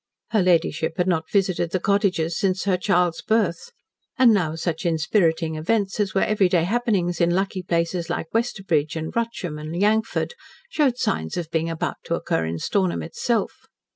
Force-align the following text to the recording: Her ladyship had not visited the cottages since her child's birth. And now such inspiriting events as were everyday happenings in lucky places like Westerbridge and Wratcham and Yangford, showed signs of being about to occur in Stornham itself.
Her 0.31 0.41
ladyship 0.41 0.97
had 0.97 1.05
not 1.07 1.29
visited 1.29 1.69
the 1.69 1.79
cottages 1.79 2.35
since 2.35 2.63
her 2.63 2.75
child's 2.75 3.21
birth. 3.21 3.71
And 4.17 4.33
now 4.33 4.55
such 4.55 4.83
inspiriting 4.83 5.53
events 5.57 5.99
as 5.99 6.15
were 6.15 6.23
everyday 6.23 6.63
happenings 6.63 7.21
in 7.21 7.29
lucky 7.29 7.61
places 7.61 8.09
like 8.09 8.33
Westerbridge 8.33 8.95
and 8.95 9.15
Wratcham 9.15 9.59
and 9.59 9.75
Yangford, 9.79 10.33
showed 10.71 10.97
signs 10.97 11.37
of 11.37 11.51
being 11.51 11.69
about 11.69 11.97
to 12.05 12.15
occur 12.15 12.47
in 12.47 12.57
Stornham 12.57 13.03
itself. 13.03 13.53